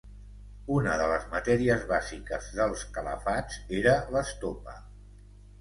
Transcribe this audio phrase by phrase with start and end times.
[0.75, 4.79] Una de les matèries bàsiques dels calafats era l'estopa.